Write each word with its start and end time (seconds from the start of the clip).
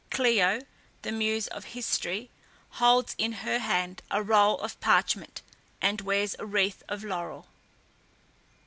CLIO, 0.09 0.61
the 1.03 1.11
muse 1.11 1.45
of 1.49 1.63
History, 1.75 2.31
holds 2.71 3.13
in 3.19 3.33
her 3.45 3.59
hand 3.59 4.01
a 4.09 4.23
roll 4.23 4.57
of 4.61 4.79
parchment, 4.79 5.43
and 5.79 6.01
wears 6.01 6.35
a 6.39 6.45
wreath 6.47 6.81
of 6.89 7.03
laurel. 7.03 7.45